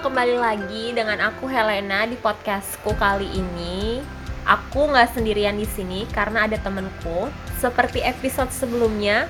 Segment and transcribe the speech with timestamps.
[0.00, 4.00] kembali lagi dengan aku Helena di podcastku kali ini.
[4.48, 7.28] Aku nggak sendirian di sini karena ada temenku.
[7.60, 9.28] Seperti episode sebelumnya,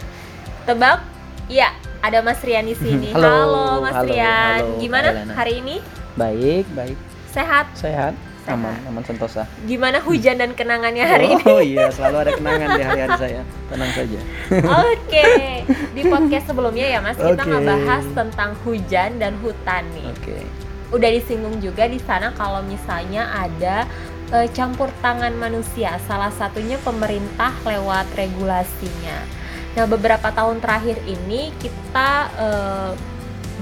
[0.71, 1.03] tebak?
[1.51, 3.11] Ya, ada Mas Rian di sini.
[3.11, 4.59] Halo, Mas halo, Rian.
[4.63, 5.35] halo, Gimana Helena.
[5.35, 5.77] hari ini?
[6.15, 6.99] Baik, baik.
[7.35, 7.67] Sehat?
[7.75, 8.15] Sehat,
[8.55, 9.47] Aman, aman sentosa.
[9.67, 11.45] Gimana hujan dan kenangannya hari ini?
[11.47, 13.43] Oh iya, selalu ada kenangan di hari-hari saya.
[13.71, 14.21] Tenang saja.
[14.91, 15.29] Oke,
[15.95, 20.07] di podcast sebelumnya ya Mas kita ngebahas tentang hujan dan hutan nih.
[20.11, 20.39] Oke.
[20.91, 23.87] Udah disinggung juga di sana kalau misalnya ada
[24.35, 29.23] eh, campur tangan manusia, salah satunya pemerintah lewat regulasinya.
[29.79, 32.93] Nah beberapa tahun terakhir ini kita eh,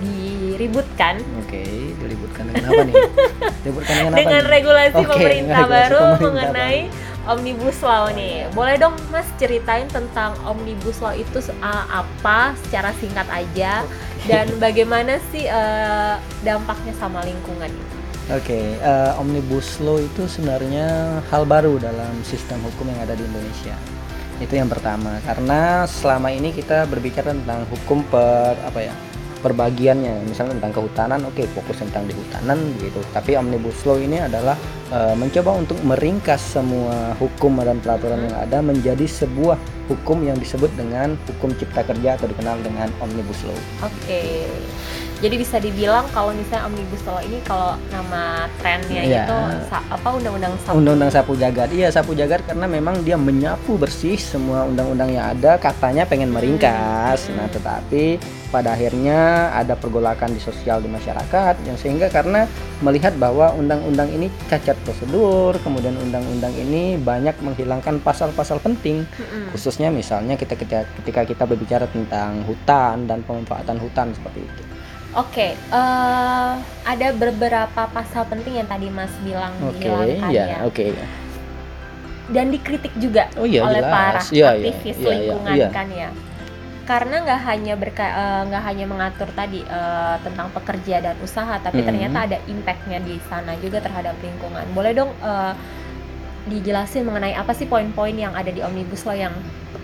[0.00, 1.62] diributkan Oke,
[1.98, 2.94] diributkan dengan apa nih?
[3.62, 4.18] Diributkan dengan apa?
[4.18, 4.52] dengan nih?
[4.52, 6.80] regulasi Oke, pemerintah regulasi baru pemerintah mengenai
[7.28, 8.48] omnibus law nih.
[8.56, 13.84] Boleh dong Mas ceritain tentang omnibus law itu uh, apa secara singkat aja
[14.24, 17.70] dan bagaimana sih uh, dampaknya sama lingkungan?
[18.28, 23.72] Oke, eh, omnibus law itu sebenarnya hal baru dalam sistem hukum yang ada di Indonesia.
[24.36, 28.92] Itu yang pertama, karena selama ini kita berbicara tentang hukum per apa ya?
[29.38, 33.00] Perbagiannya, misalnya tentang kehutanan, oke fokus tentang di hutanan begitu.
[33.14, 34.58] Tapi omnibus law ini adalah
[34.90, 39.56] eh, mencoba untuk meringkas semua hukum dan peraturan yang ada menjadi sebuah
[39.88, 43.58] hukum yang disebut dengan hukum cipta kerja atau dikenal dengan omnibus law.
[43.88, 44.46] Oke.
[45.18, 49.26] Jadi bisa dibilang kalau misalnya omnibus law ini kalau nama trennya Iya.
[49.26, 49.38] itu
[49.74, 50.78] apa undang-undang sapu.
[50.78, 51.68] Undang-undang sapu jagat.
[51.74, 57.26] Iya, sapu jagat karena memang dia menyapu bersih semua undang-undang yang ada, katanya pengen meringkas.
[57.26, 57.34] Hmm.
[57.34, 58.22] Nah, tetapi
[58.54, 62.46] pada akhirnya ada pergolakan di sosial di masyarakat yang sehingga karena
[62.78, 69.50] melihat bahwa undang-undang ini cacat prosedur, kemudian undang-undang ini banyak menghilangkan pasal-pasal penting Mm-mm.
[69.50, 74.62] khususnya misalnya kita ketika kita berbicara tentang hutan dan pemanfaatan hutan seperti itu.
[75.18, 76.52] Oke, eh,
[76.86, 80.58] ada beberapa pasal penting yang tadi Mas bilang Oke, dihilangkan ya, ya.
[80.62, 80.86] oke.
[82.28, 83.88] dan dikritik juga Oh iya oleh jelas.
[83.90, 85.68] para Iya, iya, aktivis iya, iya, lingkungan iya.
[85.72, 86.10] kan ya
[86.84, 91.80] karena nggak hanya berka eh, nggak hanya mengatur tadi eh, tentang pekerja dan usaha tapi
[91.80, 91.88] Mhm.
[91.88, 95.52] ternyata ada impactnya di sana juga terhadap lingkungan boleh dong eh,
[96.48, 99.32] dijelasin mengenai apa sih poin-poin yang ada di omnibus law yang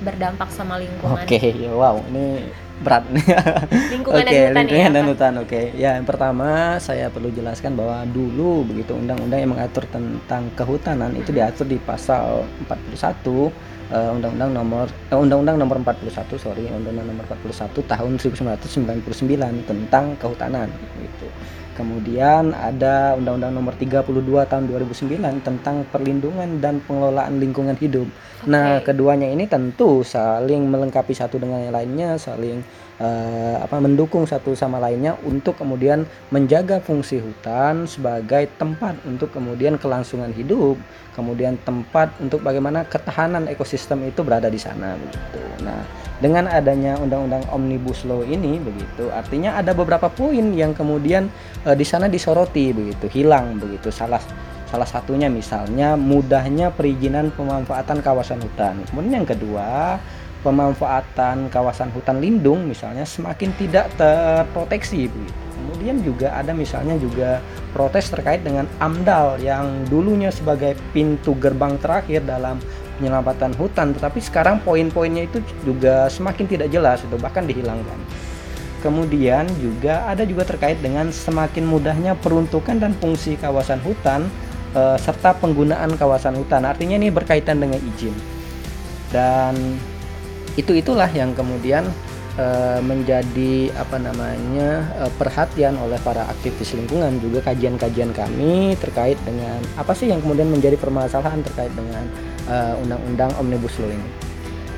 [0.01, 2.45] berdampak sama lingkungan Oke, ya, wow, ini
[2.83, 3.23] berat nih.
[3.95, 5.33] lingkungan Oke, dan hutan lingkungan ya dan hutan.
[5.39, 6.49] Oke, ya yang pertama
[6.83, 11.39] saya perlu jelaskan bahwa dulu begitu undang-undang yang mengatur tentang kehutanan itu Mhm.
[11.39, 13.53] diatur di pasal 41
[13.93, 20.69] eh, Undang-Undang nomor eh, Undang-Undang nomor 41 sorry Undang-Undang nomor 41 tahun 1999 tentang kehutanan
[20.99, 21.29] gitu.
[21.75, 28.07] Kemudian ada Undang-Undang nomor 32 tahun 2009 tentang perlindungan dan pengelolaan lingkungan hidup.
[28.47, 28.95] Nah, Oke.
[28.95, 32.63] keduanya ini tentu saling melengkapi satu dengan yang lainnya, saling
[33.03, 39.75] eh, apa mendukung satu sama lainnya untuk kemudian menjaga fungsi hutan sebagai tempat untuk kemudian
[39.81, 40.79] kelangsungan hidup,
[41.19, 45.43] kemudian tempat untuk bagaimana ketahanan ekosistem itu berada di sana begitu.
[45.67, 45.83] Nah,
[46.23, 51.27] dengan adanya undang-undang omnibus law ini begitu, artinya ada beberapa poin yang kemudian
[51.67, 53.91] eh, di sana disoroti begitu, hilang begitu.
[53.91, 54.23] Salah
[54.71, 58.83] salah satunya misalnya mudahnya perizinan pemanfaatan kawasan hutan.
[58.91, 59.99] Kemudian yang kedua,
[60.43, 65.41] pemanfaatan kawasan hutan lindung misalnya semakin tidak terproteksi begitu.
[65.55, 67.41] Kemudian juga ada misalnya juga
[67.73, 72.61] protes terkait dengan AMDAL yang dulunya sebagai pintu gerbang terakhir dalam
[72.97, 77.99] penyelamatan hutan tetapi sekarang poin-poinnya itu juga semakin tidak jelas itu bahkan dihilangkan.
[78.84, 84.28] Kemudian juga ada juga terkait dengan semakin mudahnya peruntukan dan fungsi kawasan hutan
[84.77, 86.69] eh, serta penggunaan kawasan hutan.
[86.69, 88.12] Artinya ini berkaitan dengan izin.
[89.09, 89.81] Dan
[90.60, 91.88] itu itulah yang kemudian
[92.37, 99.65] eh, menjadi apa namanya eh, perhatian oleh para aktivis lingkungan juga kajian-kajian kami terkait dengan
[99.81, 102.04] apa sih yang kemudian menjadi permasalahan terkait dengan
[102.47, 104.09] eh, undang-undang omnibus law ini.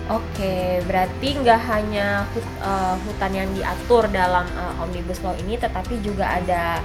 [0.06, 5.98] Oke, berarti nggak hanya hut- eh, hutan yang diatur dalam eh, omnibus law ini, tetapi
[5.98, 6.78] juga ada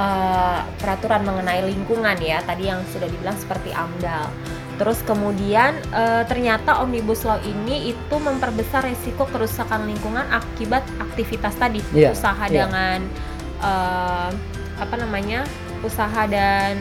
[0.00, 2.40] eh, peraturan mengenai lingkungan ya.
[2.40, 4.32] Tadi yang sudah dibilang seperti AMDAL.
[4.80, 11.84] Terus kemudian eh, ternyata omnibus law ini itu memperbesar resiko kerusakan lingkungan akibat aktivitas tadi,
[11.92, 12.64] Iya, usaha iya.
[12.64, 12.98] dengan
[13.60, 14.30] eh,
[14.80, 15.44] apa namanya,
[15.84, 16.80] usaha dan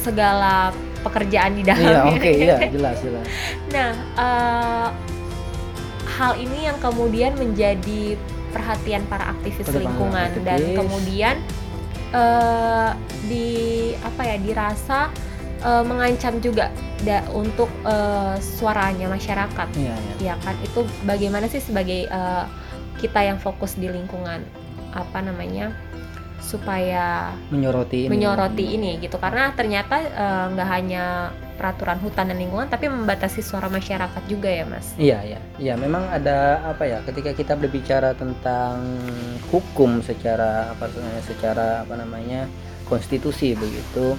[0.00, 0.72] segala
[1.06, 2.12] pekerjaan di Iya, dalamnya.
[2.12, 3.24] oke, iya, jelas, jelas.
[3.68, 4.88] Nah, eh,
[6.12, 8.16] hal ini yang kemudian menjadi
[8.50, 10.76] perhatian para aktivis Pada para lingkungan dan aktivis.
[10.76, 11.36] kemudian
[12.10, 12.90] eh,
[13.24, 13.48] di
[14.00, 15.00] apa ya dirasa
[15.60, 19.68] eh, mengancam juga da- untuk eh, suaranya masyarakat.
[19.74, 20.14] Iya, iya.
[20.22, 22.44] Ya kan itu bagaimana sih sebagai eh,
[22.96, 24.40] kita yang fokus di lingkungan
[24.90, 25.76] apa namanya
[26.38, 28.10] supaya menyoroti ini.
[28.12, 31.04] menyoroti ini gitu karena ternyata eh, nggak hanya
[31.56, 35.40] peraturan hutan dan lingkungan tapi membatasi suara masyarakat juga ya mas Iya, iya.
[35.56, 37.00] Iya, memang ada apa ya?
[37.08, 38.84] Ketika kita berbicara tentang
[39.48, 41.22] hukum secara apa namanya?
[41.24, 42.40] secara apa namanya?
[42.84, 44.14] konstitusi begitu.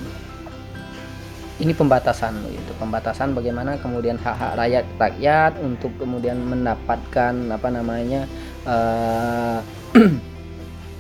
[1.62, 2.74] Ini pembatasan begitu.
[2.78, 8.26] Pembatasan bagaimana kemudian hak-hak rakyat rakyat untuk kemudian mendapatkan apa namanya?
[8.66, 9.60] eh,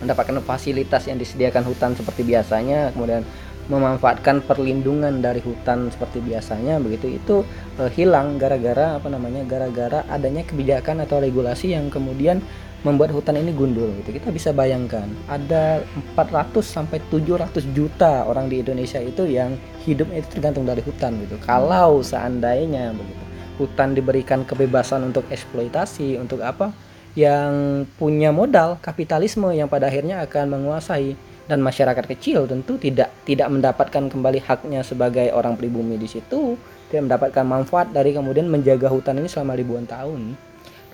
[0.03, 3.25] mendapatkan fasilitas yang disediakan hutan seperti biasanya, kemudian
[3.67, 7.35] memanfaatkan perlindungan dari hutan seperti biasanya begitu itu
[7.83, 12.39] eh, hilang gara-gara apa namanya gara-gara adanya kebijakan atau regulasi yang kemudian
[12.87, 14.15] membuat hutan ini gundul gitu.
[14.15, 15.83] Kita bisa bayangkan ada
[16.15, 21.35] 400 sampai 700 juta orang di Indonesia itu yang hidupnya itu tergantung dari hutan gitu.
[21.43, 23.23] Kalau seandainya begitu
[23.57, 26.69] hutan diberikan kebebasan untuk eksploitasi untuk apa
[27.17, 31.17] yang punya modal kapitalisme yang pada akhirnya akan menguasai.
[31.47, 36.59] Dan masyarakat kecil tentu tidak tidak mendapatkan kembali haknya sebagai orang pribumi di situ.
[36.91, 40.35] Tidak mendapatkan manfaat dari kemudian menjaga hutan ini selama ribuan tahun.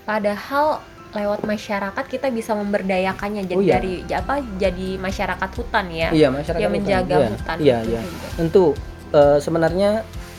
[0.05, 0.77] Padahal
[1.13, 3.73] lewat masyarakat kita bisa memberdayakannya jadi Oh, iya.
[3.77, 6.09] dari apa jadi masyarakat hutan ya.
[6.09, 6.81] Iya masyarakat yang hutan.
[6.85, 8.01] menjaga Iya, hutan iya itu iya.
[8.01, 8.27] juga.
[8.37, 8.65] tentu
[9.13, 9.89] eh, sebenarnya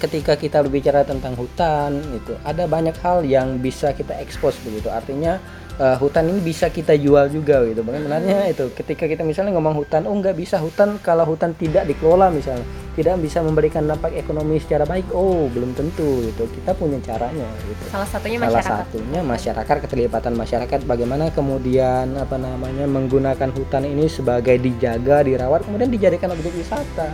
[0.03, 4.91] ketika kita berbicara tentang hutan itu ada banyak hal yang bisa kita ekspos begitu.
[4.91, 5.39] Artinya
[5.79, 7.83] eh, hutan ini bisa kita jual juga gitu.
[7.83, 12.31] Bagaimana itu ketika kita misalnya ngomong hutan oh nggak bisa hutan kalau hutan tidak dikelola
[12.31, 12.63] misalnya
[12.95, 16.47] tidak bisa memberikan dampak ekonomi secara baik oh belum tentu gitu.
[16.47, 17.83] Kita punya caranya gitu.
[17.91, 18.87] Salah satunya salah masyarakat.
[18.87, 25.91] satunya masyarakat keterlibatan masyarakat bagaimana kemudian apa namanya menggunakan hutan ini sebagai dijaga dirawat kemudian
[25.91, 27.11] dijadikan objek wisata.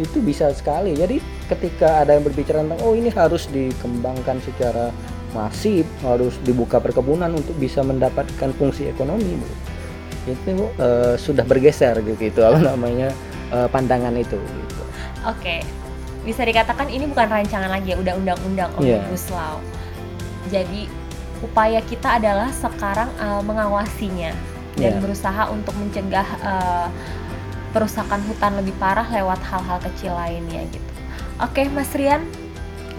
[0.00, 0.96] Itu bisa sekali.
[0.96, 4.88] Jadi ketika ada yang berbicara tentang oh ini harus dikembangkan secara
[5.30, 9.38] masif harus dibuka perkebunan untuk bisa mendapatkan fungsi ekonomi
[10.28, 13.08] itu eh, sudah bergeser gitu apa namanya
[13.50, 14.82] eh, pandangan itu gitu.
[15.28, 15.60] Oke,
[16.24, 19.00] bisa dikatakan ini bukan rancangan lagi ya, udah undang-undang Iya.
[19.00, 19.60] omnibus law.
[20.48, 20.88] Jadi
[21.40, 24.32] upaya kita adalah sekarang uh, mengawasinya
[24.76, 25.00] dan Iya.
[25.00, 26.88] berusaha untuk mencegah uh,
[27.72, 30.90] perusakan hutan lebih parah lewat hal-hal kecil lainnya gitu.
[31.40, 32.24] Oke, Mas Rian,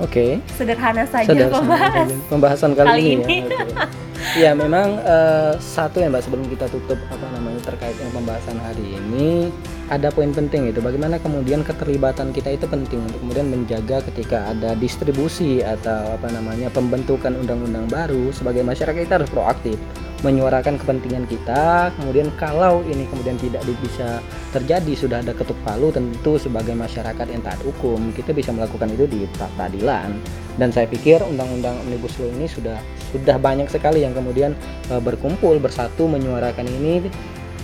[0.02, 0.42] Oke.
[0.58, 2.10] sederhana saja membahas.
[2.10, 3.38] sama pembahasan kali, kali ini, ini.
[3.54, 3.62] ya.
[3.62, 4.00] oke.
[4.38, 8.98] Ya memang eh, satu ya mbak sebelum kita tutup apa namanya terkait dengan pembahasan hari
[8.98, 9.50] ini
[9.92, 14.78] ada poin penting itu bagaimana kemudian keterlibatan kita itu penting untuk kemudian menjaga ketika ada
[14.78, 19.76] distribusi atau apa namanya pembentukan undang-undang baru sebagai masyarakat kita harus proaktif
[20.22, 24.22] menyuarakan kepentingan kita kemudian kalau ini kemudian tidak bisa
[24.54, 29.10] terjadi sudah ada ketuk palu tentu sebagai masyarakat yang taat hukum kita bisa melakukan itu
[29.10, 30.14] di pra peradilan.
[30.60, 32.78] Dan saya pikir undang-undang omnibus law ini sudah
[33.16, 34.54] sudah banyak sekali yang kemudian
[34.92, 37.08] eh, berkumpul bersatu menyuarakan ini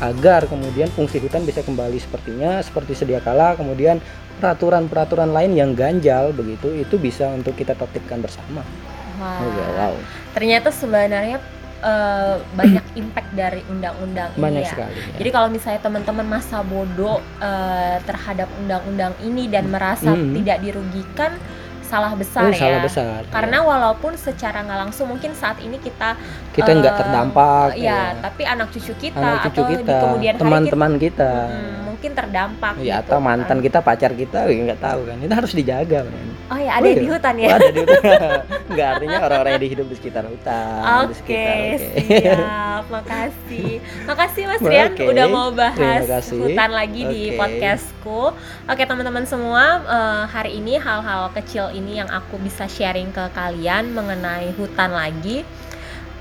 [0.01, 3.97] agar kemudian fungsi hutan bisa kembali sepertinya seperti sedia kala kemudian
[4.37, 8.61] peraturan-peraturan lain yang ganjal begitu itu bisa untuk kita tertibkan bersama.
[9.17, 9.93] Wah, Oke, wow,
[10.37, 11.41] ternyata sebenarnya
[11.81, 14.71] uh, banyak impact dari undang-undang ini banyak ya.
[14.71, 14.93] sekali.
[14.95, 15.17] ya.
[15.19, 20.33] Jadi kalau misalnya teman-teman masa bodoh eh, terhadap undang-undang ini dan merasa Hmm.
[20.33, 21.31] tidak dirugikan,
[21.87, 22.59] salah Oh, besar ya.
[22.59, 23.21] salah besar.
[23.27, 26.19] Karena walaupun secara nggak langsung mungkin saat ini kita
[26.51, 27.67] kita nggak eh, terdampak.
[27.79, 30.99] ya, tapi anak cucu kita Anak cucu atau di kita, kemudian hari teman-teman kita.
[30.99, 32.73] kita, mm, mungkin terdampak.
[32.77, 33.63] Ya gitu atau mantan kan.
[33.63, 35.17] kita, pacar kita, ya nggak tahu kan.
[35.17, 36.27] Itu harus dijaga, men.
[36.47, 37.11] Oh ya, ada Oh, di iya.
[37.11, 37.47] hutan Oh, ya.
[37.53, 38.39] ada di hutan.
[38.71, 40.79] Nggak artinya orang-orang yang hidup di sekitar hutan.
[40.79, 41.87] di Oke, sekitar, oke.
[42.07, 42.83] siap.
[42.87, 43.71] Makasih.
[44.05, 47.37] Makasih Mas Rian udah mau bahas hutan lagi di Oke.
[47.37, 48.21] podcastku.
[48.63, 53.93] Oke, teman-teman semua, eh, hari ini hal-hal kecil ini yang aku bisa sharing ke kalian
[53.93, 55.45] mengenai hutan lagi.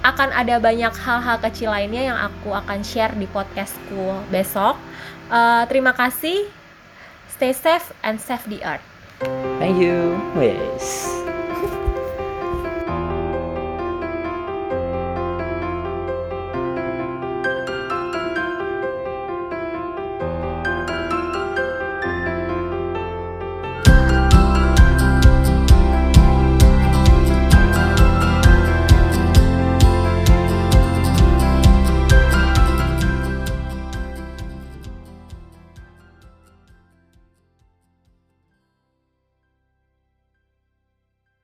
[0.04, 4.78] Akan ada banyak hal-hal kecil lainnya yang aku akan share di podcastku besok.
[5.32, 6.46] Eh, terima kasih.
[7.32, 8.84] Stay safe and save the earth.
[9.58, 10.14] Thank you.
[10.36, 11.25] Yes.